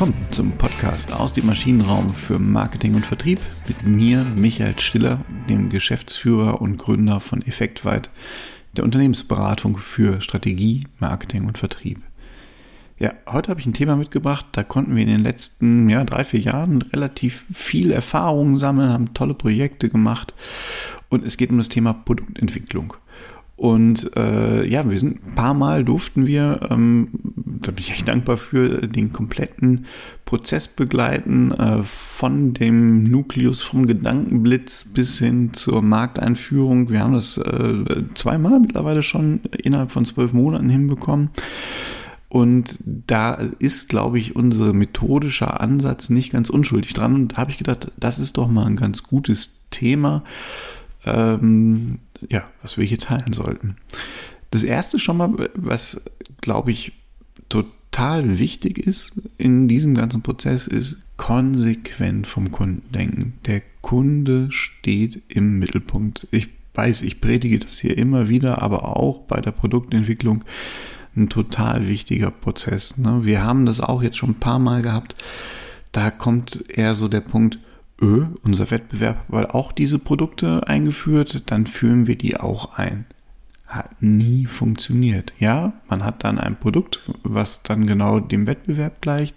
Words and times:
willkommen 0.00 0.26
zum 0.30 0.52
Podcast 0.52 1.12
aus 1.12 1.34
dem 1.34 1.44
Maschinenraum 1.44 2.08
für 2.08 2.38
Marketing 2.38 2.94
und 2.94 3.04
Vertrieb 3.04 3.38
mit 3.68 3.84
mir, 3.84 4.24
Michael 4.38 4.78
Stiller, 4.78 5.22
dem 5.46 5.68
Geschäftsführer 5.68 6.62
und 6.62 6.78
Gründer 6.78 7.20
von 7.20 7.42
Effektweit, 7.42 8.08
der 8.72 8.84
Unternehmensberatung 8.84 9.76
für 9.76 10.22
Strategie, 10.22 10.86
Marketing 11.00 11.46
und 11.46 11.58
Vertrieb. 11.58 12.00
Ja, 12.98 13.12
heute 13.30 13.50
habe 13.50 13.60
ich 13.60 13.66
ein 13.66 13.74
Thema 13.74 13.94
mitgebracht, 13.96 14.46
da 14.52 14.62
konnten 14.62 14.96
wir 14.96 15.02
in 15.02 15.10
den 15.10 15.22
letzten 15.22 15.90
ja, 15.90 16.02
drei, 16.02 16.24
vier 16.24 16.40
Jahren 16.40 16.80
relativ 16.80 17.44
viel 17.52 17.92
Erfahrungen 17.92 18.58
sammeln, 18.58 18.94
haben 18.94 19.12
tolle 19.12 19.34
Projekte 19.34 19.90
gemacht 19.90 20.32
und 21.10 21.26
es 21.26 21.36
geht 21.36 21.50
um 21.50 21.58
das 21.58 21.68
Thema 21.68 21.92
Produktentwicklung. 21.92 22.94
Und 23.60 24.16
äh, 24.16 24.66
ja, 24.66 24.88
wir 24.88 24.98
sind 24.98 25.22
ein 25.22 25.34
paar 25.34 25.52
Mal 25.52 25.84
durften 25.84 26.26
wir, 26.26 26.66
ähm, 26.70 27.08
da 27.62 27.70
bin 27.70 27.84
ich 27.84 27.92
echt 27.92 28.08
dankbar 28.08 28.36
für, 28.36 28.86
den 28.86 29.12
kompletten 29.12 29.86
Prozess 30.24 30.68
begleiten, 30.68 31.52
äh, 31.52 31.82
von 31.82 32.54
dem 32.54 33.04
Nukleus, 33.04 33.62
vom 33.62 33.86
Gedankenblitz 33.86 34.84
bis 34.84 35.18
hin 35.18 35.52
zur 35.52 35.82
Markteinführung. 35.82 36.90
Wir 36.90 37.00
haben 37.00 37.14
das 37.14 37.36
äh, 37.36 38.04
zweimal 38.14 38.60
mittlerweile 38.60 39.02
schon 39.02 39.40
innerhalb 39.62 39.92
von 39.92 40.04
zwölf 40.04 40.32
Monaten 40.32 40.68
hinbekommen. 40.68 41.30
Und 42.28 42.78
da 42.84 43.34
ist, 43.58 43.88
glaube 43.88 44.18
ich, 44.20 44.36
unser 44.36 44.72
methodischer 44.72 45.60
Ansatz 45.60 46.10
nicht 46.10 46.30
ganz 46.30 46.48
unschuldig 46.48 46.94
dran. 46.94 47.14
Und 47.14 47.32
da 47.32 47.36
habe 47.38 47.50
ich 47.50 47.58
gedacht, 47.58 47.90
das 47.96 48.20
ist 48.20 48.36
doch 48.36 48.48
mal 48.48 48.66
ein 48.66 48.76
ganz 48.76 49.02
gutes 49.02 49.66
Thema 49.70 50.22
ähm, 51.04 51.98
ja, 52.28 52.44
was 52.62 52.76
wir 52.76 52.84
hier 52.84 52.98
teilen 52.98 53.32
sollten. 53.32 53.76
Das 54.50 54.64
erste 54.64 54.98
schon 54.98 55.16
mal, 55.16 55.50
was 55.54 56.02
glaube 56.40 56.70
ich 56.70 56.92
total 57.50 58.38
wichtig 58.38 58.78
ist 58.78 59.28
in 59.36 59.68
diesem 59.68 59.94
ganzen 59.94 60.22
Prozess, 60.22 60.66
ist 60.66 61.02
konsequent 61.18 62.26
vom 62.26 62.50
Kunden 62.50 62.90
denken. 62.92 63.34
Der 63.44 63.60
Kunde 63.82 64.50
steht 64.50 65.20
im 65.28 65.58
Mittelpunkt. 65.58 66.26
Ich 66.30 66.48
weiß, 66.74 67.02
ich 67.02 67.20
predige 67.20 67.58
das 67.58 67.78
hier 67.78 67.98
immer 67.98 68.30
wieder, 68.30 68.62
aber 68.62 68.96
auch 68.96 69.20
bei 69.20 69.40
der 69.42 69.50
Produktentwicklung 69.50 70.44
ein 71.16 71.28
total 71.28 71.88
wichtiger 71.88 72.30
Prozess. 72.30 72.96
Ne? 72.96 73.24
Wir 73.24 73.44
haben 73.44 73.66
das 73.66 73.80
auch 73.80 74.02
jetzt 74.02 74.16
schon 74.16 74.30
ein 74.30 74.40
paar 74.40 74.58
Mal 74.58 74.82
gehabt. 74.82 75.14
Da 75.92 76.10
kommt 76.10 76.64
eher 76.68 76.94
so 76.94 77.08
der 77.08 77.20
Punkt, 77.20 77.58
öh, 78.00 78.26
unser 78.42 78.70
Wettbewerb 78.70 79.28
hat 79.30 79.50
auch 79.50 79.72
diese 79.72 79.98
Produkte 79.98 80.66
eingeführt, 80.66 81.42
dann 81.46 81.66
führen 81.66 82.06
wir 82.06 82.16
die 82.16 82.38
auch 82.38 82.78
ein. 82.78 83.06
Hat 83.70 84.02
nie 84.02 84.46
funktioniert. 84.46 85.32
Ja, 85.38 85.72
man 85.88 86.04
hat 86.04 86.24
dann 86.24 86.38
ein 86.38 86.58
Produkt, 86.58 87.00
was 87.22 87.62
dann 87.62 87.86
genau 87.86 88.18
dem 88.18 88.46
Wettbewerb 88.46 89.00
gleicht. 89.00 89.36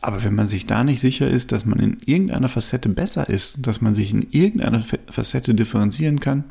Aber 0.00 0.24
wenn 0.24 0.34
man 0.34 0.48
sich 0.48 0.66
da 0.66 0.82
nicht 0.82 1.00
sicher 1.00 1.28
ist, 1.28 1.52
dass 1.52 1.64
man 1.64 1.78
in 1.78 1.98
irgendeiner 2.04 2.48
Facette 2.48 2.88
besser 2.88 3.28
ist, 3.28 3.66
dass 3.66 3.80
man 3.80 3.94
sich 3.94 4.12
in 4.12 4.26
irgendeiner 4.30 4.82
Facette 5.08 5.54
differenzieren 5.54 6.18
kann, 6.18 6.44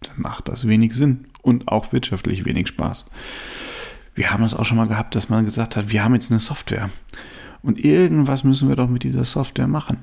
dann 0.00 0.20
macht 0.20 0.48
das 0.48 0.68
wenig 0.68 0.94
Sinn 0.94 1.26
und 1.42 1.68
auch 1.68 1.92
wirtschaftlich 1.92 2.44
wenig 2.44 2.68
Spaß. 2.68 3.10
Wir 4.14 4.30
haben 4.30 4.42
es 4.44 4.52
auch 4.52 4.64
schon 4.64 4.76
mal 4.76 4.88
gehabt, 4.88 5.14
dass 5.14 5.28
man 5.28 5.44
gesagt 5.44 5.76
hat, 5.76 5.92
wir 5.92 6.04
haben 6.04 6.14
jetzt 6.14 6.30
eine 6.30 6.40
Software 6.40 6.90
und 7.62 7.84
irgendwas 7.84 8.44
müssen 8.44 8.68
wir 8.68 8.76
doch 8.76 8.88
mit 8.88 9.04
dieser 9.04 9.24
Software 9.24 9.68
machen. 9.68 9.98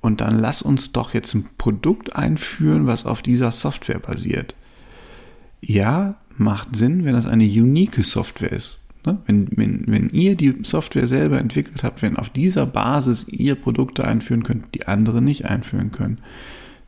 Und 0.00 0.20
dann 0.20 0.38
lass 0.38 0.62
uns 0.62 0.92
doch 0.92 1.14
jetzt 1.14 1.34
ein 1.34 1.48
Produkt 1.58 2.16
einführen, 2.16 2.86
was 2.86 3.06
auf 3.06 3.22
dieser 3.22 3.50
Software 3.50 3.98
basiert. 3.98 4.54
Ja, 5.62 6.16
macht 6.36 6.76
Sinn, 6.76 7.04
wenn 7.04 7.14
das 7.14 7.26
eine 7.26 7.44
unique 7.44 8.04
Software 8.04 8.52
ist. 8.52 8.80
Ne? 9.06 9.18
Wenn, 9.26 9.48
wenn, 9.56 9.84
wenn 9.86 10.10
ihr 10.10 10.36
die 10.36 10.54
Software 10.64 11.06
selber 11.06 11.38
entwickelt 11.38 11.82
habt, 11.84 12.02
wenn 12.02 12.16
auf 12.16 12.28
dieser 12.28 12.66
Basis 12.66 13.26
ihr 13.28 13.54
Produkte 13.54 14.04
einführen 14.04 14.42
könnt, 14.42 14.74
die 14.74 14.86
andere 14.86 15.22
nicht 15.22 15.46
einführen 15.46 15.92
können. 15.92 16.18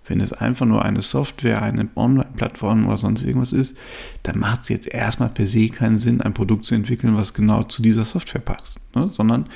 Wenn 0.06 0.20
es 0.20 0.34
einfach 0.34 0.66
nur 0.66 0.84
eine 0.84 1.00
Software, 1.00 1.62
eine 1.62 1.88
Online-Plattform 1.96 2.86
oder 2.86 2.98
sonst 2.98 3.22
irgendwas 3.22 3.54
ist, 3.54 3.76
dann 4.22 4.38
macht 4.38 4.62
es 4.62 4.68
jetzt 4.68 4.86
erstmal 4.92 5.30
per 5.30 5.46
se 5.46 5.68
keinen 5.68 5.98
Sinn, 5.98 6.20
ein 6.20 6.34
Produkt 6.34 6.66
zu 6.66 6.74
entwickeln, 6.74 7.16
was 7.16 7.32
genau 7.32 7.62
zu 7.62 7.80
dieser 7.80 8.04
Software 8.04 8.42
passt. 8.42 8.78
Ne? 8.94 9.08
Sondern 9.10 9.46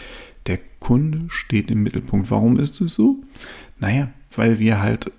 der 0.47 0.59
Kunde 0.81 1.27
steht 1.29 1.71
im 1.71 1.83
Mittelpunkt. 1.83 2.31
Warum 2.31 2.59
ist 2.59 2.81
es 2.81 2.95
so? 2.95 3.17
Naja, 3.79 4.09
weil 4.35 4.59
wir 4.59 4.81
halt 4.81 5.13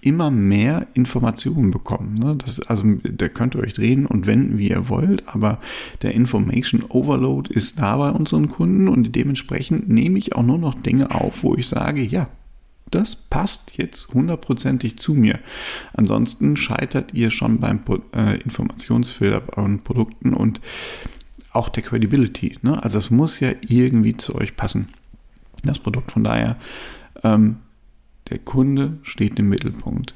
immer 0.00 0.30
mehr 0.30 0.86
Informationen 0.94 1.70
bekommen. 1.70 2.14
Ne? 2.14 2.36
Das, 2.36 2.60
also 2.60 2.84
da 3.02 3.28
könnt 3.28 3.54
ihr 3.54 3.60
euch 3.60 3.74
drehen 3.74 4.06
und 4.06 4.26
wenden, 4.26 4.58
wie 4.58 4.70
ihr 4.70 4.88
wollt, 4.88 5.24
aber 5.26 5.60
der 6.02 6.14
Information 6.14 6.84
Overload 6.88 7.52
ist 7.52 7.80
da 7.80 7.96
bei 7.96 8.10
unseren 8.10 8.48
Kunden 8.48 8.88
und 8.88 9.14
dementsprechend 9.14 9.88
nehme 9.88 10.18
ich 10.18 10.34
auch 10.34 10.42
nur 10.42 10.58
noch 10.58 10.74
Dinge 10.74 11.14
auf, 11.14 11.42
wo 11.42 11.54
ich 11.54 11.68
sage, 11.68 12.02
ja, 12.02 12.28
das 12.90 13.16
passt 13.16 13.76
jetzt 13.76 14.14
hundertprozentig 14.14 14.98
zu 14.98 15.14
mir. 15.14 15.38
Ansonsten 15.92 16.56
scheitert 16.56 17.12
ihr 17.14 17.30
schon 17.30 17.58
beim 17.58 17.80
äh, 18.14 18.40
Informationsfilter 18.40 19.40
bei 19.40 19.76
Produkten 19.84 20.32
und 20.34 20.60
auch 21.52 21.68
der 21.68 21.82
Credibility. 21.82 22.56
Ne? 22.62 22.82
Also 22.82 22.98
es 22.98 23.10
muss 23.10 23.40
ja 23.40 23.52
irgendwie 23.66 24.16
zu 24.16 24.34
euch 24.34 24.56
passen, 24.56 24.88
das 25.64 25.78
Produkt. 25.78 26.12
Von 26.12 26.24
daher, 26.24 26.56
ähm, 27.22 27.56
der 28.30 28.38
Kunde 28.38 28.98
steht 29.02 29.38
im 29.38 29.48
Mittelpunkt. 29.48 30.14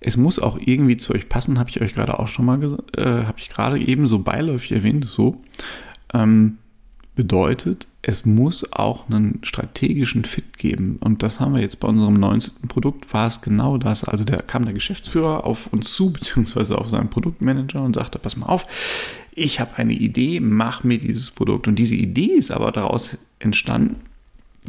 Es 0.00 0.16
muss 0.16 0.38
auch 0.38 0.58
irgendwie 0.60 0.96
zu 0.96 1.14
euch 1.14 1.28
passen, 1.28 1.58
habe 1.58 1.70
ich 1.70 1.80
euch 1.80 1.94
gerade 1.94 2.18
auch 2.18 2.28
schon 2.28 2.44
mal, 2.44 2.62
äh, 2.96 3.02
habe 3.02 3.38
ich 3.38 3.48
gerade 3.48 3.78
eben 3.78 4.06
so 4.06 4.18
beiläufig 4.18 4.72
erwähnt, 4.72 5.06
so. 5.10 5.40
Ähm, 6.12 6.58
bedeutet, 7.16 7.88
es 8.02 8.24
muss 8.24 8.72
auch 8.72 9.08
einen 9.08 9.40
strategischen 9.42 10.24
Fit 10.26 10.58
geben. 10.58 10.98
Und 11.00 11.22
das 11.22 11.40
haben 11.40 11.54
wir 11.54 11.62
jetzt 11.62 11.80
bei 11.80 11.88
unserem 11.88 12.14
19. 12.14 12.68
Produkt, 12.68 13.12
war 13.12 13.26
es 13.26 13.40
genau 13.40 13.78
das. 13.78 14.04
Also 14.04 14.24
da 14.24 14.36
kam 14.36 14.64
der 14.64 14.74
Geschäftsführer 14.74 15.44
auf 15.44 15.72
uns 15.72 15.92
zu, 15.92 16.12
beziehungsweise 16.12 16.78
auf 16.78 16.88
seinen 16.88 17.10
Produktmanager 17.10 17.82
und 17.82 17.94
sagte, 17.94 18.20
pass 18.20 18.36
mal 18.36 18.46
auf, 18.46 18.66
ich 19.32 19.58
habe 19.58 19.76
eine 19.76 19.94
Idee, 19.94 20.38
mach 20.40 20.84
mir 20.84 20.98
dieses 20.98 21.30
Produkt. 21.30 21.66
Und 21.66 21.76
diese 21.76 21.96
Idee 21.96 22.26
ist 22.26 22.52
aber 22.52 22.70
daraus 22.70 23.18
entstanden, 23.38 23.96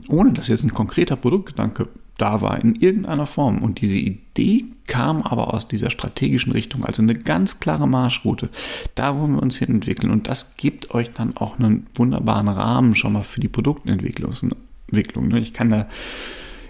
ohne 0.07 0.33
dass 0.33 0.47
jetzt 0.47 0.63
ein 0.63 0.73
konkreter 0.73 1.15
Produktgedanke 1.15 1.89
da 2.17 2.41
war 2.41 2.59
in 2.61 2.75
irgendeiner 2.75 3.25
Form. 3.25 3.61
Und 3.61 3.81
diese 3.81 3.97
Idee 3.97 4.65
kam 4.87 5.21
aber 5.21 5.53
aus 5.53 5.67
dieser 5.67 5.89
strategischen 5.89 6.51
Richtung, 6.51 6.85
also 6.85 7.01
eine 7.01 7.15
ganz 7.15 7.59
klare 7.59 7.87
Marschroute. 7.87 8.49
Da 8.95 9.17
wollen 9.17 9.33
wir 9.35 9.41
uns 9.41 9.57
hin 9.57 9.69
entwickeln. 9.69 10.11
Und 10.11 10.27
das 10.27 10.57
gibt 10.57 10.93
euch 10.93 11.11
dann 11.11 11.37
auch 11.37 11.59
einen 11.59 11.87
wunderbaren 11.95 12.47
Rahmen 12.47 12.95
schon 12.95 13.13
mal 13.13 13.23
für 13.23 13.39
die 13.39 13.49
Produktentwicklung. 13.49 15.27
Ne? 15.27 15.39
Ich 15.39 15.53
kann 15.53 15.69
da, 15.69 15.87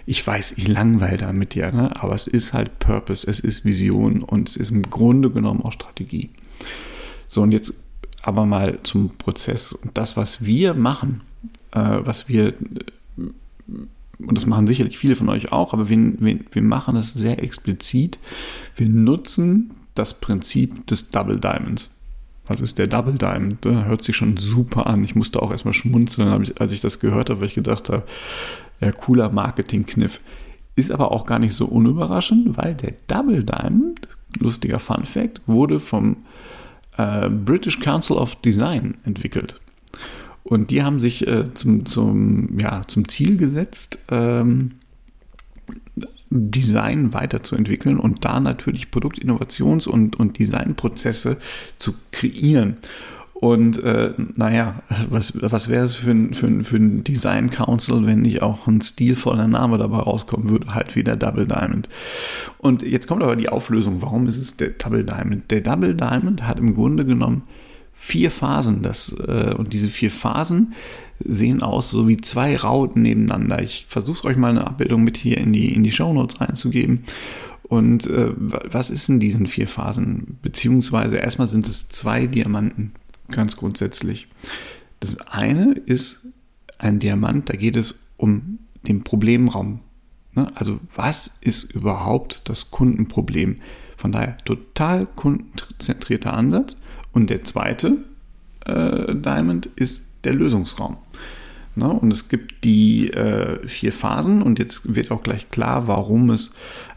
ich 0.04 0.26
weiß, 0.26 0.52
ich 0.58 0.68
langweile 0.68 1.16
da 1.16 1.32
mit 1.32 1.54
dir, 1.54 1.72
ne? 1.72 1.92
aber 2.00 2.14
es 2.14 2.26
ist 2.26 2.52
halt 2.52 2.78
Purpose, 2.78 3.28
es 3.28 3.40
ist 3.40 3.64
Vision 3.64 4.22
und 4.22 4.48
es 4.48 4.56
ist 4.56 4.70
im 4.70 4.82
Grunde 4.82 5.30
genommen 5.30 5.62
auch 5.62 5.72
Strategie. 5.72 6.30
So, 7.28 7.42
und 7.42 7.52
jetzt 7.52 7.74
aber 8.22 8.46
mal 8.46 8.78
zum 8.82 9.16
Prozess. 9.16 9.72
Und 9.72 9.96
das, 9.96 10.16
was 10.16 10.44
wir 10.44 10.74
machen, 10.74 11.22
äh, 11.72 11.98
was 12.00 12.28
wir, 12.28 12.54
und 14.18 14.36
das 14.36 14.46
machen 14.46 14.66
sicherlich 14.66 14.98
viele 14.98 15.16
von 15.16 15.28
euch 15.28 15.52
auch, 15.52 15.72
aber 15.72 15.88
wir, 15.88 15.98
wir, 16.20 16.40
wir 16.50 16.62
machen 16.62 16.96
das 16.96 17.12
sehr 17.12 17.42
explizit. 17.42 18.18
Wir 18.74 18.88
nutzen 18.88 19.70
das 19.94 20.20
Prinzip 20.20 20.86
des 20.86 21.10
Double 21.10 21.38
Diamonds. 21.38 21.94
Was 22.46 22.60
ist 22.60 22.78
der 22.78 22.86
Double 22.86 23.14
Diamond? 23.14 23.64
Der 23.64 23.84
hört 23.84 24.02
sich 24.02 24.16
schon 24.16 24.36
super 24.38 24.86
an. 24.86 25.04
Ich 25.04 25.14
musste 25.14 25.42
auch 25.42 25.50
erstmal 25.50 25.74
schmunzeln, 25.74 26.50
als 26.58 26.72
ich 26.72 26.80
das 26.80 26.98
gehört 26.98 27.30
habe, 27.30 27.40
weil 27.40 27.48
ich 27.48 27.54
gedacht 27.54 27.90
habe, 27.90 28.04
ja, 28.80 28.90
cooler 28.90 29.30
Marketing-Kniff. 29.30 30.20
Ist 30.74 30.90
aber 30.90 31.12
auch 31.12 31.26
gar 31.26 31.38
nicht 31.38 31.54
so 31.54 31.66
unüberraschend, 31.66 32.56
weil 32.56 32.74
der 32.74 32.94
Double 33.06 33.44
Diamond, 33.44 34.08
lustiger 34.38 34.78
Fun 34.78 35.04
Fact, 35.04 35.42
wurde 35.46 35.78
vom 35.78 36.24
äh, 36.96 37.28
British 37.28 37.80
Council 37.80 38.16
of 38.16 38.36
Design 38.36 38.96
entwickelt. 39.04 39.60
Und 40.48 40.70
die 40.70 40.82
haben 40.82 40.98
sich 40.98 41.26
äh, 41.26 41.52
zum, 41.52 41.84
zum, 41.84 42.58
ja, 42.58 42.80
zum 42.86 43.06
Ziel 43.06 43.36
gesetzt, 43.36 43.98
ähm, 44.10 44.72
Design 46.30 47.12
weiterzuentwickeln 47.12 47.98
und 47.98 48.24
da 48.24 48.40
natürlich 48.40 48.86
Produktinnovations- 48.86 49.86
und, 49.86 50.16
und 50.16 50.38
Designprozesse 50.38 51.36
zu 51.76 51.94
kreieren. 52.12 52.78
Und 53.34 53.82
äh, 53.84 54.14
naja, 54.36 54.82
was, 55.10 55.34
was 55.40 55.68
wäre 55.68 55.84
es 55.84 55.94
für 55.94 56.10
ein, 56.10 56.32
für, 56.32 56.46
ein, 56.46 56.64
für 56.64 56.76
ein 56.76 57.04
Design 57.04 57.50
Council, 57.50 58.06
wenn 58.06 58.22
nicht 58.22 58.40
auch 58.40 58.66
ein 58.66 58.80
stilvoller 58.80 59.48
Name 59.48 59.76
dabei 59.76 59.98
rauskommen 59.98 60.48
würde, 60.48 60.74
halt 60.74 60.96
wie 60.96 61.04
der 61.04 61.16
Double 61.16 61.46
Diamond. 61.46 61.90
Und 62.56 62.82
jetzt 62.82 63.06
kommt 63.06 63.22
aber 63.22 63.36
die 63.36 63.50
Auflösung, 63.50 64.00
warum 64.00 64.26
ist 64.26 64.38
es 64.38 64.56
der 64.56 64.70
Double 64.70 65.04
Diamond? 65.04 65.50
Der 65.50 65.60
Double 65.60 65.94
Diamond 65.94 66.46
hat 66.46 66.58
im 66.58 66.74
Grunde 66.74 67.04
genommen 67.04 67.42
vier 68.00 68.30
Phasen. 68.30 68.82
Das, 68.82 69.12
äh, 69.26 69.54
und 69.58 69.72
diese 69.72 69.88
vier 69.88 70.12
Phasen 70.12 70.72
sehen 71.18 71.62
aus 71.62 71.90
so 71.90 72.06
wie 72.06 72.16
zwei 72.16 72.56
Rauten 72.56 73.02
nebeneinander. 73.02 73.60
Ich 73.60 73.86
versuche 73.88 74.28
euch 74.28 74.36
mal 74.36 74.50
eine 74.50 74.66
Abbildung 74.66 75.02
mit 75.02 75.16
hier 75.16 75.38
in 75.38 75.52
die, 75.52 75.74
in 75.74 75.82
die 75.82 75.90
Show 75.90 76.12
Notes 76.12 76.40
reinzugeben. 76.40 77.02
Und 77.64 78.06
äh, 78.06 78.30
was 78.36 78.90
ist 78.90 79.08
in 79.08 79.18
diesen 79.18 79.48
vier 79.48 79.66
Phasen? 79.66 80.38
Beziehungsweise 80.40 81.16
erstmal 81.16 81.48
sind 81.48 81.66
es 81.66 81.88
zwei 81.88 82.26
Diamanten 82.26 82.92
ganz 83.30 83.56
grundsätzlich. 83.56 84.28
Das 85.00 85.20
eine 85.22 85.72
ist 85.72 86.28
ein 86.78 87.00
Diamant, 87.00 87.50
da 87.50 87.56
geht 87.56 87.76
es 87.76 87.96
um 88.16 88.60
den 88.86 89.02
Problemraum. 89.02 89.80
Ne? 90.34 90.50
Also 90.54 90.78
was 90.94 91.32
ist 91.40 91.64
überhaupt 91.74 92.42
das 92.44 92.70
Kundenproblem? 92.70 93.56
Von 93.96 94.12
daher 94.12 94.38
total 94.44 95.06
kundenzentrierter 95.06 96.32
Ansatz. 96.32 96.76
Und 97.12 97.30
der 97.30 97.44
zweite 97.44 97.98
äh, 98.64 99.14
Diamond 99.14 99.66
ist 99.76 100.04
der 100.24 100.34
Lösungsraum. 100.34 100.96
Ne? 101.74 101.88
Und 101.88 102.12
es 102.12 102.28
gibt 102.28 102.64
die 102.64 103.10
äh, 103.10 103.66
vier 103.66 103.92
Phasen 103.92 104.42
und 104.42 104.58
jetzt 104.58 104.94
wird 104.94 105.10
auch 105.10 105.22
gleich 105.22 105.50
klar, 105.50 105.86
warum 105.86 106.30
es 106.30 106.52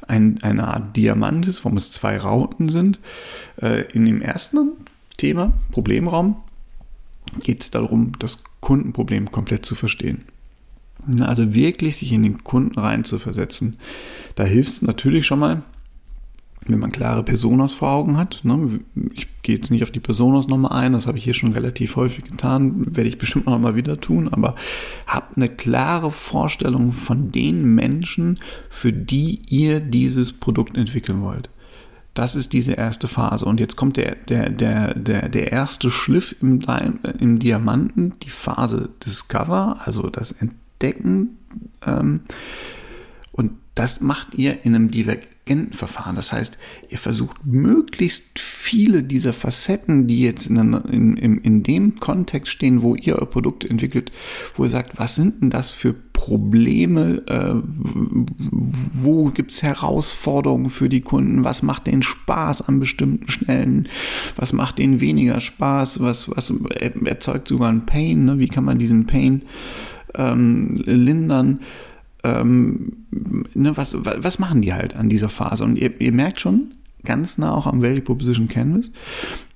ein, 0.07 0.39
eine 0.41 0.67
Art 0.67 0.97
Diamant 0.97 1.47
ist, 1.47 1.63
warum 1.63 1.77
es 1.77 1.91
zwei 1.91 2.17
Rauten 2.17 2.67
sind. 2.67 2.99
Äh, 3.61 3.91
in 3.91 4.05
dem 4.05 4.21
ersten 4.21 4.71
Thema, 5.17 5.53
Problemraum, 5.71 6.37
geht 7.39 7.61
es 7.61 7.71
darum, 7.71 8.13
das 8.19 8.39
Kundenproblem 8.59 9.31
komplett 9.31 9.65
zu 9.65 9.75
verstehen. 9.75 10.23
Also 11.19 11.53
wirklich 11.53 11.97
sich 11.97 12.11
in 12.11 12.23
den 12.23 12.43
Kunden 12.43 12.79
rein 12.79 13.03
zu 13.03 13.19
versetzen. 13.19 13.77
Da 14.35 14.43
hilft 14.43 14.71
es 14.71 14.81
natürlich 14.81 15.25
schon 15.25 15.39
mal, 15.39 15.63
wenn 16.67 16.79
man 16.79 16.91
klare 16.91 17.23
Personas 17.23 17.73
vor 17.73 17.89
Augen 17.89 18.17
hat. 18.17 18.41
Ne? 18.43 18.81
Ich 19.13 19.27
gehe 19.41 19.55
jetzt 19.55 19.71
nicht 19.71 19.83
auf 19.83 19.91
die 19.91 19.99
Personas 19.99 20.47
nochmal 20.47 20.83
ein, 20.83 20.93
das 20.93 21.07
habe 21.07 21.17
ich 21.17 21.23
hier 21.23 21.33
schon 21.33 21.53
relativ 21.53 21.95
häufig 21.95 22.23
getan, 22.25 22.95
werde 22.95 23.09
ich 23.09 23.17
bestimmt 23.17 23.47
noch 23.47 23.59
mal 23.59 23.75
wieder 23.75 23.99
tun, 23.99 24.29
aber 24.29 24.55
habt 25.07 25.37
eine 25.37 25.49
klare 25.49 26.11
Vorstellung 26.11 26.93
von 26.93 27.31
den 27.31 27.73
Menschen, 27.73 28.39
für 28.69 28.93
die 28.93 29.41
ihr 29.49 29.79
dieses 29.79 30.33
Produkt 30.33 30.77
entwickeln 30.77 31.21
wollt. 31.21 31.49
Das 32.13 32.35
ist 32.35 32.51
diese 32.53 32.73
erste 32.73 33.07
Phase. 33.07 33.45
Und 33.45 33.59
jetzt 33.59 33.77
kommt 33.77 33.95
der, 33.97 34.15
der, 34.15 34.49
der, 34.49 34.93
der, 34.95 35.29
der 35.29 35.51
erste 35.51 35.89
Schliff 35.89 36.35
im, 36.41 36.59
im 37.19 37.39
Diamanten, 37.39 38.13
die 38.21 38.29
Phase 38.29 38.89
Discover, 39.05 39.77
also 39.85 40.09
das 40.09 40.33
Entdecken. 40.33 41.37
Ähm, 41.85 42.21
und 43.31 43.53
das 43.75 44.01
macht 44.01 44.35
ihr 44.35 44.65
in 44.65 44.75
einem 44.75 44.91
Divergentenverfahren. 45.51 46.15
Das 46.15 46.31
heißt, 46.31 46.57
ihr 46.89 46.98
versucht 46.98 47.45
möglichst 47.45 48.39
viele 48.39 49.03
dieser 49.03 49.33
Facetten, 49.33 50.07
die 50.07 50.21
jetzt 50.21 50.48
in, 50.48 50.57
in, 50.57 51.18
in, 51.18 51.38
in 51.39 51.63
dem 51.63 51.95
Kontext 51.95 52.51
stehen, 52.51 52.81
wo 52.81 52.95
ihr 52.95 53.18
euer 53.18 53.30
Produkt 53.30 53.65
entwickelt, 53.65 54.12
wo 54.56 54.63
ihr 54.63 54.69
sagt, 54.69 54.98
was 54.98 55.15
sind 55.15 55.42
denn 55.42 55.50
das 55.50 55.69
für 55.69 55.94
Probleme, 55.94 57.24
äh, 57.27 57.56
wo 58.94 59.25
gibt 59.30 59.51
es 59.51 59.63
Herausforderungen 59.63 60.69
für 60.69 60.88
die 60.88 61.01
Kunden, 61.01 61.44
was 61.44 61.63
macht 61.63 61.88
denen 61.88 62.04
Spaß 62.04 62.68
an 62.68 62.80
bestimmten 62.80 63.30
Stellen, 63.30 63.88
was 64.36 64.54
macht 64.54 64.77
denen 64.77 65.01
weniger 65.01 65.42
Spaß, 65.42 66.00
was, 66.01 66.30
was 66.30 66.54
erzeugt 67.06 67.47
sogar 67.47 67.69
einen 67.69 67.88
Pain, 67.88 68.25
ne? 68.25 68.39
wie 68.39 68.50
kann 68.50 68.65
man 68.65 68.77
diesen 68.77 69.07
Pain 69.07 69.42
ähm, 70.15 70.75
lindern 70.86 71.62
ähm, 72.23 73.06
ne, 73.53 73.75
was, 73.77 73.95
was 74.00 74.39
machen 74.39 74.62
die 74.62 74.73
halt 74.73 74.95
an 74.95 75.09
dieser 75.09 75.29
Phase? 75.29 75.63
Und 75.63 75.77
ihr, 75.77 76.00
ihr 76.00 76.12
merkt 76.12 76.39
schon, 76.39 76.73
ganz 77.03 77.38
nah 77.38 77.53
auch 77.53 77.68
am 77.68 77.81
Value 77.81 78.01
Proposition 78.01 78.47
Canvas. 78.47 78.91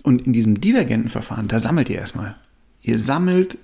Und 0.03 0.25
in 0.25 0.33
diesem 0.33 0.59
divergenten 0.59 1.09
Verfahren, 1.09 1.47
da 1.47 1.59
sammelt 1.59 1.89
ihr 1.89 1.97
erstmal. 1.97 2.35
Ihr 2.81 2.99
sammelt 2.99 3.57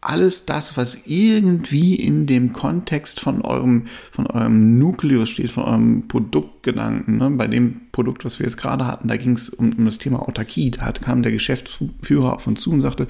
alles 0.00 0.46
das, 0.46 0.76
was 0.76 1.06
irgendwie 1.06 1.96
in 1.96 2.26
dem 2.26 2.52
Kontext 2.52 3.18
von 3.18 3.42
eurem, 3.42 3.86
von 4.12 4.26
eurem 4.26 4.78
Nukleus 4.78 5.30
steht, 5.30 5.50
von 5.50 5.64
eurem 5.64 6.08
Produktgedanken. 6.08 7.18
Ne? 7.18 7.30
Bei 7.30 7.48
dem 7.48 7.80
Produkt, 7.92 8.24
was 8.24 8.38
wir 8.38 8.46
jetzt 8.46 8.56
gerade 8.56 8.86
hatten, 8.86 9.08
da 9.08 9.16
ging 9.16 9.32
es 9.32 9.48
um, 9.48 9.72
um, 9.72 9.84
das 9.84 9.98
Thema 9.98 10.20
Autarkie. 10.20 10.70
Da 10.70 10.92
kam 10.92 11.22
der 11.22 11.32
Geschäftsführer 11.32 12.34
auf 12.34 12.46
uns 12.46 12.60
zu 12.60 12.70
und 12.70 12.82
sagte, 12.82 13.08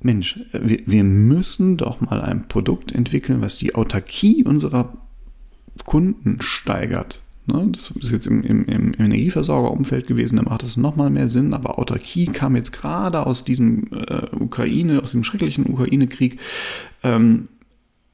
Mensch, 0.00 0.40
wir, 0.52 0.80
wir 0.86 1.04
müssen 1.04 1.76
doch 1.76 2.00
mal 2.00 2.20
ein 2.20 2.46
Produkt 2.48 2.92
entwickeln, 2.92 3.40
was 3.40 3.58
die 3.58 3.74
Autarkie 3.74 4.44
unserer 4.44 4.96
Kunden 5.84 6.40
steigert. 6.40 7.22
Ne, 7.46 7.66
das 7.72 7.90
ist 7.90 8.12
jetzt 8.12 8.26
im, 8.26 8.42
im, 8.42 8.66
im 8.66 8.92
Energieversorgerumfeld 8.98 10.06
gewesen, 10.06 10.36
da 10.36 10.42
macht 10.42 10.62
das 10.62 10.76
nochmal 10.76 11.08
mehr 11.08 11.28
Sinn, 11.28 11.54
aber 11.54 11.78
Autarkie 11.78 12.26
kam 12.26 12.56
jetzt 12.56 12.72
gerade 12.72 13.24
aus 13.24 13.42
diesem 13.42 13.88
äh, 13.90 14.26
Ukraine, 14.38 15.02
aus 15.02 15.12
dem 15.12 15.24
schrecklichen 15.24 15.64
Ukraine-Krieg, 15.64 16.38
ähm, 17.02 17.48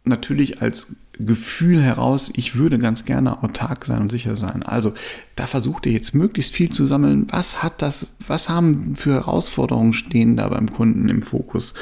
natürlich 0.04 0.62
als 0.62 0.94
Gefühl 1.18 1.80
heraus, 1.80 2.32
ich 2.34 2.56
würde 2.56 2.78
ganz 2.78 3.04
gerne 3.04 3.42
autark 3.42 3.84
sein 3.84 4.02
und 4.02 4.10
sicher 4.10 4.36
sein. 4.36 4.62
Also 4.64 4.92
da 5.36 5.46
versucht 5.46 5.86
ihr 5.86 5.92
jetzt 5.92 6.14
möglichst 6.14 6.54
viel 6.54 6.70
zu 6.70 6.86
sammeln. 6.86 7.26
Was 7.30 7.62
hat 7.62 7.82
das, 7.82 8.08
was 8.26 8.48
haben 8.48 8.96
für 8.96 9.14
Herausforderungen 9.14 9.92
stehen 9.92 10.36
da 10.36 10.48
beim 10.48 10.70
Kunden 10.70 11.08
im 11.08 11.22
Fokus? 11.22 11.74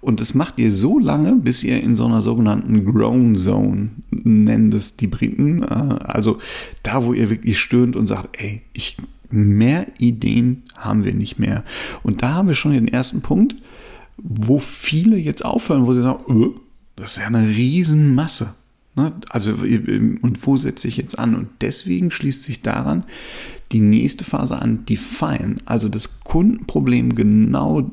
Und 0.00 0.20
das 0.20 0.34
macht 0.34 0.58
ihr 0.58 0.70
so 0.70 0.98
lange, 0.98 1.34
bis 1.36 1.64
ihr 1.64 1.82
in 1.82 1.96
so 1.96 2.04
einer 2.04 2.20
sogenannten 2.20 2.84
Grown 2.84 3.36
Zone, 3.36 3.90
nennen 4.10 4.70
das 4.70 4.96
die 4.96 5.06
Briten, 5.06 5.62
äh, 5.62 5.66
also 5.66 6.38
da, 6.82 7.04
wo 7.04 7.14
ihr 7.14 7.30
wirklich 7.30 7.58
stöhnt 7.58 7.96
und 7.96 8.06
sagt, 8.06 8.38
ey, 8.38 8.62
ich, 8.72 8.96
mehr 9.30 9.86
Ideen 9.98 10.62
haben 10.76 11.04
wir 11.04 11.14
nicht 11.14 11.38
mehr. 11.38 11.64
Und 12.02 12.22
da 12.22 12.34
haben 12.34 12.48
wir 12.48 12.54
schon 12.54 12.72
den 12.72 12.88
ersten 12.88 13.22
Punkt, 13.22 13.56
wo 14.18 14.58
viele 14.58 15.16
jetzt 15.16 15.44
aufhören, 15.44 15.86
wo 15.86 15.94
sie 15.94 16.02
sagen, 16.02 16.20
öh, 16.28 16.50
das 16.96 17.12
ist 17.12 17.18
ja 17.18 17.26
eine 17.26 17.48
Riesenmasse. 17.48 18.54
Ne? 18.96 19.12
Also, 19.28 19.52
und 19.52 20.38
wo 20.42 20.56
setze 20.56 20.88
ich 20.88 20.96
jetzt 20.96 21.18
an? 21.18 21.34
Und 21.34 21.48
deswegen 21.60 22.10
schließt 22.10 22.42
sich 22.42 22.62
daran 22.62 23.04
die 23.72 23.80
nächste 23.80 24.24
Phase 24.24 24.60
an, 24.60 24.84
Define, 24.84 25.56
also 25.64 25.88
das 25.88 26.20
Kundenproblem 26.20 27.14
genau 27.14 27.90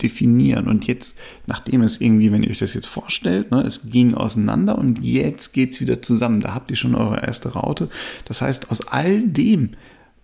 definieren. 0.00 0.68
Und 0.68 0.86
jetzt, 0.86 1.18
nachdem 1.46 1.80
es 1.80 2.00
irgendwie, 2.00 2.30
wenn 2.30 2.42
ihr 2.42 2.50
euch 2.50 2.58
das 2.58 2.74
jetzt 2.74 2.86
vorstellt, 2.86 3.50
ne, 3.50 3.62
es 3.62 3.90
ging 3.90 4.14
auseinander 4.14 4.78
und 4.78 5.04
jetzt 5.04 5.52
geht 5.52 5.72
es 5.72 5.80
wieder 5.80 6.02
zusammen. 6.02 6.40
Da 6.40 6.54
habt 6.54 6.70
ihr 6.70 6.76
schon 6.76 6.94
eure 6.94 7.24
erste 7.24 7.50
Raute. 7.50 7.88
Das 8.24 8.42
heißt, 8.42 8.70
aus 8.70 8.86
all 8.86 9.22
dem, 9.22 9.70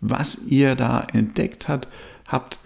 was 0.01 0.47
ihr 0.47 0.75
da 0.75 1.01
entdeckt 1.13 1.69
habt, 1.69 1.89
habt, 2.29 2.59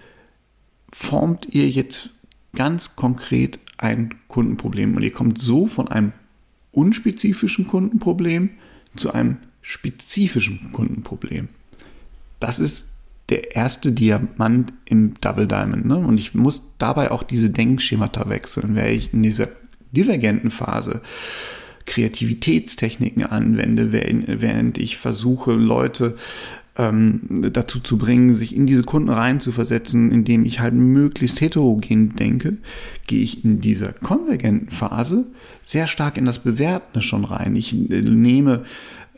formt 0.93 1.47
ihr 1.51 1.69
jetzt 1.69 2.11
ganz 2.55 2.97
konkret 2.97 3.59
ein 3.79 4.15
Kundenproblem. 4.29 4.97
Und 4.97 5.03
ihr 5.03 5.13
kommt 5.13 5.39
so 5.39 5.67
von 5.67 5.89
einem 5.89 6.13
unspezifischen 6.73 7.67
Kundenproblem 7.67 8.51
zu 8.97 9.13
einem 9.13 9.37
spezifischen 9.63 10.73
Kundenproblem. 10.73 11.49
Das 12.41 12.59
ist 12.59 12.93
der 13.31 13.57
erste 13.57 13.93
Diamant 13.93 14.73
im 14.85 15.15
Double 15.21 15.47
Diamond. 15.47 15.87
Ne? 15.87 15.97
Und 15.97 16.19
ich 16.19 16.35
muss 16.35 16.63
dabei 16.79 17.11
auch 17.11 17.23
diese 17.23 17.51
Denkschemata 17.51 18.29
wechseln, 18.29 18.75
während 18.75 18.93
ich 18.93 19.15
in 19.15 19.23
dieser 19.23 19.49
divergenten 19.93 20.51
Phase 20.51 21.01
Kreativitätstechniken 21.87 23.25
anwende, 23.25 23.93
während 23.93 24.79
ich 24.79 24.97
versuche, 24.97 25.53
Leute 25.53 26.17
ähm, 26.77 27.51
dazu 27.53 27.79
zu 27.79 27.99
bringen, 27.99 28.35
sich 28.35 28.55
in 28.55 28.67
diese 28.67 28.83
Kunden 28.83 29.11
reinzuversetzen, 29.11 30.11
indem 30.11 30.45
ich 30.45 30.61
halt 30.61 30.75
möglichst 30.75 31.41
heterogen 31.41 32.17
denke, 32.17 32.57
gehe 33.07 33.23
ich 33.23 33.45
in 33.45 33.61
dieser 33.61 33.93
konvergenten 33.93 34.71
Phase 34.71 35.27
sehr 35.63 35.87
stark 35.87 36.17
in 36.17 36.25
das 36.25 36.41
Bewertende 36.41 37.01
schon 37.01 37.25
rein. 37.25 37.55
Ich 37.55 37.75
äh, 37.75 38.01
nehme 38.03 38.65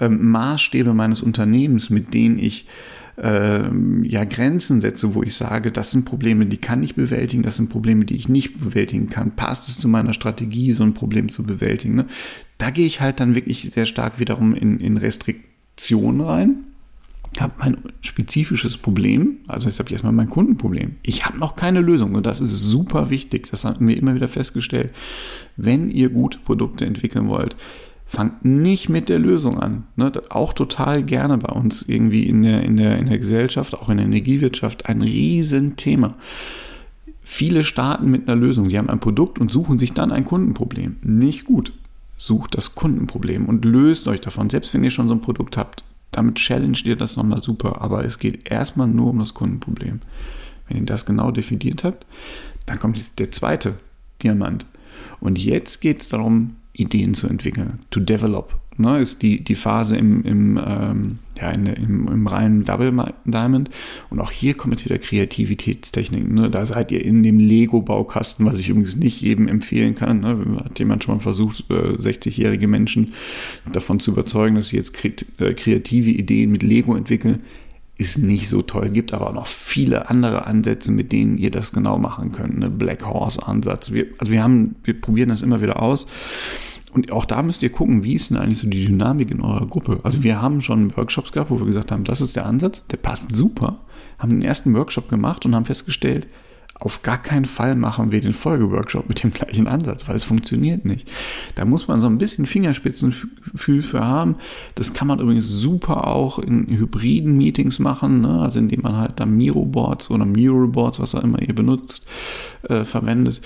ähm, 0.00 0.30
Maßstäbe 0.30 0.92
meines 0.92 1.22
Unternehmens, 1.22 1.88
mit 1.88 2.12
denen 2.12 2.38
ich 2.38 2.66
ähm, 3.18 4.04
ja 4.04 4.24
Grenzen 4.24 4.82
setze, 4.82 5.14
wo 5.14 5.22
ich 5.22 5.34
sage, 5.34 5.72
das 5.72 5.90
sind 5.90 6.04
Probleme, 6.04 6.44
die 6.44 6.58
kann 6.58 6.82
ich 6.82 6.94
bewältigen, 6.94 7.42
das 7.42 7.56
sind 7.56 7.70
Probleme, 7.70 8.04
die 8.04 8.16
ich 8.16 8.28
nicht 8.28 8.60
bewältigen 8.60 9.08
kann. 9.08 9.30
Passt 9.30 9.70
es 9.70 9.78
zu 9.78 9.88
meiner 9.88 10.12
Strategie, 10.12 10.72
so 10.72 10.84
ein 10.84 10.92
Problem 10.92 11.30
zu 11.30 11.42
bewältigen? 11.42 11.94
Ne? 11.94 12.06
Da 12.58 12.68
gehe 12.68 12.86
ich 12.86 13.00
halt 13.00 13.20
dann 13.20 13.34
wirklich 13.34 13.70
sehr 13.72 13.86
stark 13.86 14.18
wiederum 14.18 14.54
in, 14.54 14.78
in 14.80 14.98
Restriktionen 14.98 16.20
rein 16.20 16.56
habe 17.40 17.54
mein 17.58 17.76
spezifisches 18.00 18.76
Problem, 18.76 19.38
also 19.46 19.68
jetzt 19.68 19.78
habe 19.78 19.88
ich 19.88 19.94
erstmal 19.94 20.12
mein 20.12 20.30
Kundenproblem. 20.30 20.96
Ich 21.02 21.24
habe 21.24 21.38
noch 21.38 21.56
keine 21.56 21.80
Lösung 21.80 22.14
und 22.14 22.26
das 22.26 22.40
ist 22.40 22.60
super 22.60 23.10
wichtig. 23.10 23.50
Das 23.50 23.64
haben 23.64 23.86
wir 23.88 23.96
immer 23.96 24.14
wieder 24.14 24.28
festgestellt. 24.28 24.90
Wenn 25.56 25.90
ihr 25.90 26.10
gute 26.10 26.38
Produkte 26.38 26.86
entwickeln 26.86 27.28
wollt, 27.28 27.56
fangt 28.06 28.44
nicht 28.44 28.88
mit 28.88 29.08
der 29.08 29.18
Lösung 29.18 29.58
an. 29.58 29.84
Ne? 29.96 30.12
Auch 30.30 30.52
total 30.52 31.02
gerne 31.02 31.38
bei 31.38 31.52
uns 31.52 31.82
irgendwie 31.82 32.24
in 32.26 32.42
der, 32.42 32.62
in, 32.62 32.76
der, 32.76 32.98
in 32.98 33.06
der 33.06 33.18
Gesellschaft, 33.18 33.76
auch 33.76 33.88
in 33.88 33.96
der 33.96 34.06
Energiewirtschaft, 34.06 34.86
ein 34.86 35.02
Riesenthema. 35.02 36.14
Viele 37.22 37.64
starten 37.64 38.08
mit 38.08 38.28
einer 38.28 38.40
Lösung. 38.40 38.70
Sie 38.70 38.78
haben 38.78 38.88
ein 38.88 39.00
Produkt 39.00 39.40
und 39.40 39.50
suchen 39.50 39.78
sich 39.78 39.92
dann 39.92 40.12
ein 40.12 40.24
Kundenproblem. 40.24 40.96
Nicht 41.02 41.44
gut. 41.44 41.72
Sucht 42.16 42.56
das 42.56 42.76
Kundenproblem 42.76 43.46
und 43.46 43.64
löst 43.64 44.06
euch 44.06 44.20
davon. 44.20 44.48
Selbst 44.48 44.72
wenn 44.72 44.84
ihr 44.84 44.90
schon 44.90 45.08
so 45.08 45.14
ein 45.14 45.20
Produkt 45.20 45.56
habt, 45.56 45.82
damit 46.16 46.36
challenge 46.36 46.78
ihr 46.84 46.96
das 46.96 47.16
nochmal 47.16 47.42
super. 47.42 47.80
Aber 47.82 48.04
es 48.04 48.18
geht 48.18 48.50
erstmal 48.50 48.88
nur 48.88 49.10
um 49.10 49.18
das 49.18 49.34
Kundenproblem. 49.34 50.00
Wenn 50.68 50.78
ihr 50.78 50.86
das 50.86 51.06
genau 51.06 51.30
definiert 51.30 51.84
habt, 51.84 52.06
dann 52.66 52.78
kommt 52.78 52.96
jetzt 52.96 53.18
der 53.18 53.30
zweite 53.30 53.74
Diamant. 54.22 54.66
Und 55.20 55.38
jetzt 55.38 55.80
geht 55.80 56.00
es 56.00 56.08
darum, 56.08 56.56
Ideen 56.72 57.14
zu 57.14 57.28
entwickeln, 57.28 57.78
to 57.90 58.00
develop. 58.00 58.58
ne, 58.76 59.00
ist 59.00 59.22
die, 59.22 59.42
die 59.42 59.54
Phase 59.54 59.96
im, 59.96 60.22
im, 60.24 60.60
ähm, 60.62 61.18
ja, 61.40 61.50
in, 61.50 61.66
im, 61.66 62.08
im 62.08 62.26
reinen 62.26 62.64
Double 62.64 62.92
Diamond. 63.24 63.70
Und 64.10 64.20
auch 64.20 64.30
hier 64.30 64.54
kommen 64.54 64.72
jetzt 64.72 64.84
wieder 64.84 64.98
Kreativitätstechniken. 64.98 66.34
Ne? 66.34 66.50
Da 66.50 66.66
seid 66.66 66.92
ihr 66.92 67.04
in 67.04 67.22
dem 67.22 67.38
Lego-Baukasten, 67.38 68.46
was 68.46 68.58
ich 68.58 68.68
übrigens 68.68 68.96
nicht 68.96 69.20
jedem 69.20 69.48
empfehlen 69.48 69.94
kann. 69.94 70.20
Ne? 70.20 70.62
Hat 70.64 70.78
jemand 70.78 71.04
schon 71.04 71.16
mal 71.16 71.20
versucht, 71.20 71.64
äh, 71.70 71.74
60-jährige 71.74 72.68
Menschen 72.68 73.14
davon 73.72 74.00
zu 74.00 74.12
überzeugen, 74.12 74.56
dass 74.56 74.68
sie 74.68 74.76
jetzt 74.76 74.96
äh, 75.04 75.54
kreative 75.54 76.10
Ideen 76.10 76.52
mit 76.52 76.62
Lego 76.62 76.94
entwickeln? 76.94 77.42
ist 77.98 78.18
nicht 78.18 78.48
so 78.48 78.62
toll. 78.62 78.90
Gibt 78.90 79.14
aber 79.14 79.28
auch 79.28 79.34
noch 79.34 79.46
viele 79.46 80.10
andere 80.10 80.46
Ansätze, 80.46 80.92
mit 80.92 81.12
denen 81.12 81.38
ihr 81.38 81.50
das 81.50 81.72
genau 81.72 81.98
machen 81.98 82.32
könnt. 82.32 82.58
Ne? 82.58 82.70
Black 82.70 83.06
Horse 83.06 83.46
Ansatz. 83.46 83.92
Wir, 83.92 84.06
also 84.18 84.32
wir 84.32 84.42
haben, 84.42 84.76
wir 84.84 85.00
probieren 85.00 85.30
das 85.30 85.42
immer 85.42 85.62
wieder 85.62 85.82
aus. 85.82 86.06
Und 86.96 87.12
auch 87.12 87.26
da 87.26 87.42
müsst 87.42 87.62
ihr 87.62 87.68
gucken, 87.68 88.04
wie 88.04 88.14
ist 88.14 88.30
denn 88.30 88.38
eigentlich 88.38 88.56
so 88.56 88.66
die 88.66 88.86
Dynamik 88.86 89.30
in 89.30 89.42
eurer 89.42 89.66
Gruppe? 89.66 90.00
Also 90.02 90.22
wir 90.22 90.40
haben 90.40 90.62
schon 90.62 90.96
Workshops 90.96 91.30
gehabt, 91.30 91.50
wo 91.50 91.58
wir 91.58 91.66
gesagt 91.66 91.92
haben, 91.92 92.04
das 92.04 92.22
ist 92.22 92.36
der 92.36 92.46
Ansatz, 92.46 92.86
der 92.86 92.96
passt 92.96 93.36
super. 93.36 93.80
Haben 94.18 94.30
den 94.30 94.40
ersten 94.40 94.74
Workshop 94.74 95.10
gemacht 95.10 95.44
und 95.44 95.54
haben 95.54 95.66
festgestellt, 95.66 96.26
auf 96.80 97.02
gar 97.02 97.18
keinen 97.18 97.44
Fall 97.44 97.74
machen 97.76 98.12
wir 98.12 98.22
den 98.22 98.32
Folgeworkshop 98.32 99.10
mit 99.10 99.22
dem 99.22 99.30
gleichen 99.30 99.66
Ansatz, 99.66 100.08
weil 100.08 100.16
es 100.16 100.24
funktioniert 100.24 100.86
nicht. 100.86 101.10
Da 101.54 101.66
muss 101.66 101.86
man 101.86 102.00
so 102.00 102.06
ein 102.06 102.16
bisschen 102.16 102.46
Fingerspitzengefühl 102.46 103.82
für 103.82 104.02
haben. 104.02 104.36
Das 104.74 104.94
kann 104.94 105.08
man 105.08 105.20
übrigens 105.20 105.48
super 105.48 106.06
auch 106.06 106.38
in 106.38 106.66
hybriden 106.66 107.36
Meetings 107.36 107.78
machen, 107.78 108.22
ne? 108.22 108.40
also 108.40 108.58
indem 108.58 108.80
man 108.80 108.96
halt 108.96 109.20
da 109.20 109.26
Miro-Boards 109.26 110.10
oder 110.10 110.24
Miro-Boards, 110.24 110.98
was 110.98 111.14
auch 111.14 111.22
immer 111.22 111.42
ihr 111.42 111.54
benutzt, 111.54 112.06
äh, 112.62 112.84
verwendet. 112.84 113.42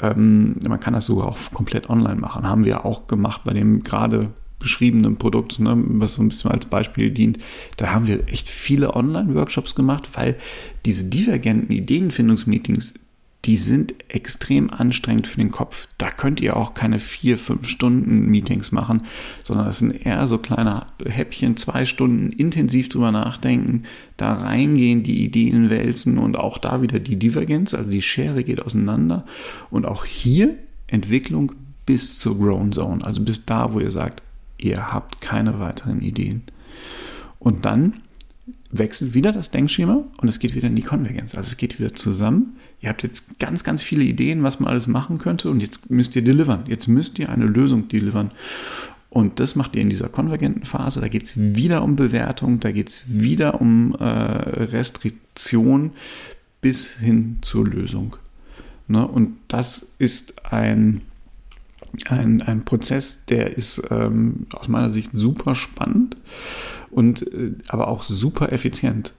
Ähm, 0.00 0.56
man 0.66 0.80
kann 0.80 0.94
das 0.94 1.06
sogar 1.06 1.28
auch 1.28 1.38
komplett 1.52 1.88
online 1.90 2.20
machen. 2.20 2.48
Haben 2.48 2.64
wir 2.64 2.84
auch 2.84 3.06
gemacht 3.06 3.42
bei 3.44 3.52
dem 3.52 3.82
gerade 3.82 4.30
beschriebenen 4.58 5.16
Produkt, 5.16 5.58
ne, 5.58 5.74
was 5.76 6.14
so 6.14 6.22
ein 6.22 6.28
bisschen 6.28 6.50
als 6.50 6.66
Beispiel 6.66 7.10
dient. 7.10 7.38
Da 7.76 7.92
haben 7.92 8.06
wir 8.06 8.28
echt 8.28 8.48
viele 8.48 8.94
Online-Workshops 8.94 9.74
gemacht, 9.74 10.08
weil 10.14 10.36
diese 10.84 11.04
divergenten 11.04 11.74
Ideenfindungsmeetings, 11.74 12.94
die 13.46 13.56
sind 13.56 13.94
extrem 14.08 14.70
anstrengend 14.70 15.28
für 15.28 15.36
den 15.36 15.52
Kopf. 15.52 15.86
Da 15.98 16.10
könnt 16.10 16.40
ihr 16.40 16.56
auch 16.56 16.74
keine 16.74 16.98
vier, 16.98 17.38
fünf 17.38 17.68
Stunden 17.68 18.26
Meetings 18.26 18.72
machen, 18.72 19.02
sondern 19.44 19.66
das 19.66 19.78
sind 19.78 19.92
eher 19.92 20.26
so 20.26 20.38
kleine 20.38 20.86
Häppchen, 21.04 21.56
zwei 21.56 21.86
Stunden 21.86 22.32
intensiv 22.32 22.88
drüber 22.88 23.12
nachdenken, 23.12 23.84
da 24.16 24.32
reingehen, 24.32 25.04
die 25.04 25.24
Ideen 25.24 25.70
wälzen 25.70 26.18
und 26.18 26.36
auch 26.36 26.58
da 26.58 26.82
wieder 26.82 26.98
die 26.98 27.16
Divergenz, 27.16 27.72
also 27.72 27.88
die 27.88 28.02
Schere 28.02 28.42
geht 28.42 28.62
auseinander. 28.62 29.24
Und 29.70 29.86
auch 29.86 30.04
hier 30.04 30.56
Entwicklung 30.88 31.52
bis 31.86 32.18
zur 32.18 32.38
Grown 32.38 32.72
Zone, 32.72 33.04
also 33.04 33.22
bis 33.22 33.44
da, 33.44 33.72
wo 33.72 33.78
ihr 33.78 33.92
sagt, 33.92 34.22
ihr 34.58 34.92
habt 34.92 35.20
keine 35.20 35.60
weiteren 35.60 36.02
Ideen. 36.02 36.42
Und 37.38 37.64
dann 37.64 37.92
wechselt 38.70 39.14
wieder 39.14 39.32
das 39.32 39.50
Denkschema 39.50 40.04
und 40.20 40.28
es 40.28 40.38
geht 40.38 40.54
wieder 40.54 40.68
in 40.68 40.76
die 40.76 40.82
Konvergenz. 40.82 41.34
Also 41.36 41.48
es 41.48 41.56
geht 41.56 41.78
wieder 41.78 41.94
zusammen. 41.94 42.56
Ihr 42.80 42.90
habt 42.90 43.02
jetzt 43.02 43.38
ganz, 43.38 43.64
ganz 43.64 43.82
viele 43.82 44.04
Ideen, 44.04 44.42
was 44.42 44.60
man 44.60 44.68
alles 44.68 44.86
machen 44.86 45.18
könnte 45.18 45.50
und 45.50 45.60
jetzt 45.60 45.90
müsst 45.90 46.14
ihr 46.14 46.22
delivern. 46.22 46.64
Jetzt 46.68 46.88
müsst 46.88 47.18
ihr 47.18 47.30
eine 47.30 47.46
Lösung 47.46 47.88
delivern. 47.88 48.30
Und 49.08 49.40
das 49.40 49.56
macht 49.56 49.74
ihr 49.74 49.82
in 49.82 49.88
dieser 49.88 50.08
konvergenten 50.08 50.64
Phase. 50.64 51.00
Da 51.00 51.08
geht 51.08 51.24
es 51.24 51.32
wieder 51.36 51.82
um 51.82 51.96
Bewertung, 51.96 52.60
da 52.60 52.70
geht 52.70 52.90
es 52.90 53.02
wieder 53.06 53.60
um 53.60 53.94
äh, 53.94 54.04
Restriktion 54.04 55.92
bis 56.60 56.96
hin 56.96 57.38
zur 57.40 57.66
Lösung. 57.66 58.16
Ne? 58.88 59.06
Und 59.06 59.36
das 59.48 59.94
ist 59.98 60.44
ein, 60.52 61.02
ein, 62.08 62.42
ein 62.42 62.64
Prozess, 62.64 63.24
der 63.26 63.56
ist 63.56 63.82
ähm, 63.90 64.46
aus 64.52 64.68
meiner 64.68 64.92
Sicht 64.92 65.10
super 65.14 65.54
spannend 65.54 66.16
und 66.90 67.22
äh, 67.22 67.52
aber 67.68 67.88
auch 67.88 68.02
super 68.02 68.52
effizient. 68.52 69.14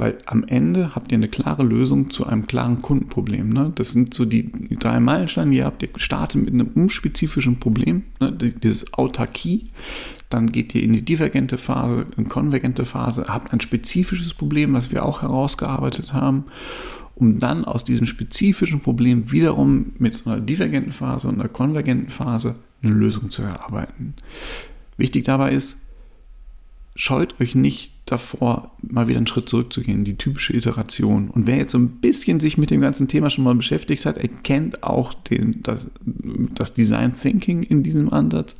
Weil 0.00 0.16
am 0.24 0.44
Ende 0.44 0.94
habt 0.94 1.12
ihr 1.12 1.18
eine 1.18 1.28
klare 1.28 1.62
Lösung 1.62 2.08
zu 2.08 2.26
einem 2.26 2.46
klaren 2.46 2.80
Kundenproblem. 2.80 3.50
Ne? 3.50 3.70
Das 3.74 3.90
sind 3.90 4.14
so 4.14 4.24
die, 4.24 4.50
die 4.50 4.76
drei 4.76 4.98
Meilensteine, 4.98 5.50
die 5.50 5.58
ihr 5.58 5.66
habt. 5.66 5.82
Ihr 5.82 5.90
startet 5.96 6.42
mit 6.42 6.54
einem 6.54 6.68
unspezifischen 6.68 7.60
Problem, 7.60 8.04
ne? 8.18 8.32
dieses 8.32 8.94
Autarkie. 8.94 9.66
Dann 10.30 10.52
geht 10.52 10.74
ihr 10.74 10.82
in 10.82 10.94
die 10.94 11.04
divergente 11.04 11.58
Phase, 11.58 12.06
in 12.16 12.30
konvergente 12.30 12.86
Phase, 12.86 13.26
habt 13.28 13.52
ein 13.52 13.60
spezifisches 13.60 14.32
Problem, 14.32 14.72
was 14.72 14.90
wir 14.90 15.04
auch 15.04 15.20
herausgearbeitet 15.20 16.14
haben 16.14 16.44
um 17.16 17.38
dann 17.38 17.66
aus 17.66 17.84
diesem 17.84 18.06
spezifischen 18.06 18.80
Problem 18.80 19.30
wiederum 19.30 19.92
mit 19.98 20.26
einer 20.26 20.40
divergenten 20.40 20.92
Phase 20.92 21.28
und 21.28 21.34
einer 21.34 21.50
konvergenten 21.50 22.08
Phase 22.08 22.54
eine 22.82 22.94
Lösung 22.94 23.28
zu 23.28 23.42
erarbeiten. 23.42 24.14
Wichtig 24.96 25.24
dabei 25.24 25.52
ist, 25.52 25.76
scheut 26.96 27.38
euch 27.38 27.54
nicht 27.54 27.92
davor, 28.10 28.72
mal 28.82 29.08
wieder 29.08 29.18
einen 29.18 29.26
Schritt 29.26 29.48
zurückzugehen, 29.48 30.04
die 30.04 30.16
typische 30.16 30.56
Iteration. 30.56 31.28
Und 31.28 31.46
wer 31.46 31.56
jetzt 31.56 31.72
so 31.72 31.78
ein 31.78 32.00
bisschen 32.00 32.40
sich 32.40 32.58
mit 32.58 32.70
dem 32.70 32.80
ganzen 32.80 33.08
Thema 33.08 33.30
schon 33.30 33.44
mal 33.44 33.54
beschäftigt 33.54 34.06
hat, 34.06 34.18
erkennt 34.18 34.82
auch 34.82 35.14
den, 35.14 35.62
das, 35.62 35.88
das 36.04 36.74
Design 36.74 37.14
Thinking 37.14 37.62
in 37.62 37.82
diesem 37.82 38.12
Ansatz. 38.12 38.56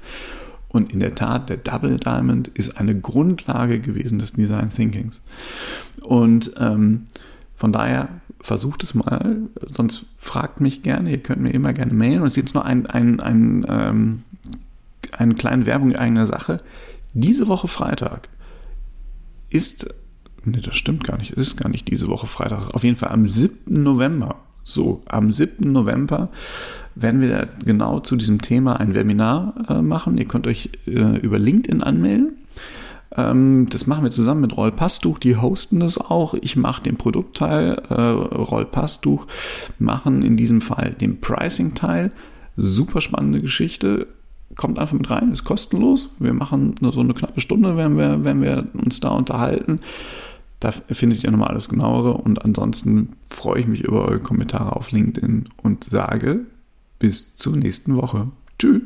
Und 0.68 0.92
in 0.92 1.00
der 1.00 1.16
Tat, 1.16 1.48
der 1.48 1.56
Double 1.56 1.96
Diamond 1.96 2.48
ist 2.48 2.78
eine 2.78 2.98
Grundlage 2.98 3.80
gewesen 3.80 4.20
des 4.20 4.34
Design 4.34 4.70
Thinkings. 4.70 5.20
Und 6.02 6.52
ähm, 6.58 7.06
von 7.56 7.72
daher 7.72 8.08
versucht 8.40 8.84
es 8.84 8.94
mal, 8.94 9.36
sonst 9.68 10.06
fragt 10.16 10.60
mich 10.60 10.82
gerne, 10.82 11.10
ihr 11.10 11.18
könnt 11.18 11.42
mir 11.42 11.50
immer 11.50 11.72
gerne 11.72 11.92
mailen. 11.92 12.20
Und 12.20 12.28
es 12.28 12.34
ist 12.34 12.42
jetzt 12.44 12.54
nur 12.54 12.64
ein, 12.64 12.86
ein, 12.86 13.18
ein, 13.18 13.66
ähm, 13.68 14.22
eine 15.12 15.34
kleine 15.34 15.66
Werbung 15.66 15.90
in 15.90 15.96
eigener 15.96 16.26
Sache. 16.28 16.58
Diese 17.14 17.48
Woche 17.48 17.66
Freitag 17.66 18.28
ist, 19.50 19.92
ne, 20.44 20.60
das 20.60 20.76
stimmt 20.76 21.04
gar 21.04 21.18
nicht, 21.18 21.32
es 21.32 21.38
ist 21.38 21.56
gar 21.56 21.68
nicht 21.68 21.88
diese 21.88 22.08
Woche 22.08 22.26
Freitag, 22.26 22.74
auf 22.74 22.84
jeden 22.84 22.96
Fall 22.96 23.10
am 23.10 23.28
7. 23.28 23.82
November. 23.82 24.36
So, 24.62 25.00
am 25.06 25.32
7. 25.32 25.72
November 25.72 26.30
werden 26.94 27.20
wir 27.20 27.48
genau 27.64 28.00
zu 28.00 28.16
diesem 28.16 28.40
Thema 28.40 28.78
ein 28.78 28.94
Webinar 28.94 29.54
äh, 29.68 29.82
machen. 29.82 30.18
Ihr 30.18 30.26
könnt 30.26 30.46
euch 30.46 30.70
äh, 30.86 31.18
über 31.18 31.38
LinkedIn 31.38 31.82
anmelden. 31.82 32.36
Ähm, 33.16 33.68
das 33.70 33.86
machen 33.86 34.04
wir 34.04 34.10
zusammen 34.10 34.42
mit 34.42 34.56
Rollpasstuch, 34.56 35.18
die 35.18 35.36
hosten 35.36 35.80
das 35.80 35.98
auch. 35.98 36.34
Ich 36.34 36.56
mache 36.56 36.82
den 36.82 36.96
Produktteil, 36.96 37.82
äh, 37.88 37.94
Rollpasstuch 37.94 39.26
machen 39.78 40.22
in 40.22 40.36
diesem 40.36 40.60
Fall 40.60 40.92
den 40.92 41.20
Pricing-Teil. 41.20 42.12
Super 42.56 43.00
spannende 43.00 43.40
Geschichte. 43.40 44.06
Kommt 44.56 44.78
einfach 44.78 44.96
mit 44.96 45.08
rein, 45.10 45.32
ist 45.32 45.44
kostenlos. 45.44 46.08
Wir 46.18 46.32
machen 46.32 46.74
nur 46.80 46.92
so 46.92 47.00
eine 47.00 47.14
knappe 47.14 47.40
Stunde, 47.40 47.76
wenn 47.76 47.96
wir, 47.96 48.24
wenn 48.24 48.42
wir 48.42 48.66
uns 48.74 49.00
da 49.00 49.10
unterhalten. 49.10 49.80
Da 50.58 50.72
findet 50.72 51.24
ihr 51.24 51.30
nochmal 51.30 51.48
alles 51.48 51.68
genauere. 51.68 52.14
Und 52.14 52.44
ansonsten 52.44 53.16
freue 53.28 53.60
ich 53.60 53.66
mich 53.66 53.82
über 53.82 54.04
eure 54.06 54.20
Kommentare 54.20 54.76
auf 54.76 54.90
LinkedIn 54.90 55.48
und 55.56 55.84
sage 55.84 56.40
bis 56.98 57.36
zur 57.36 57.56
nächsten 57.56 57.96
Woche. 57.96 58.28
Tschüss. 58.58 58.82